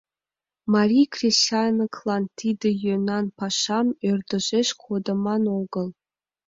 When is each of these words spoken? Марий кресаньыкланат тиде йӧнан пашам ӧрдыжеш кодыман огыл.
Марий 0.73 1.07
кресаньыкланат 1.13 2.33
тиде 2.39 2.69
йӧнан 2.83 3.25
пашам 3.37 3.87
ӧрдыжеш 4.09 4.67
кодыман 4.83 5.43
огыл. 5.59 5.87